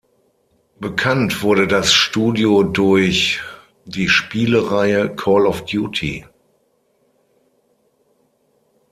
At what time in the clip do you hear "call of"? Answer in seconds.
5.15-5.65